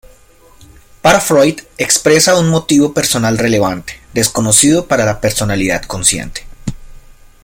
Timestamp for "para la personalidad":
4.87-5.83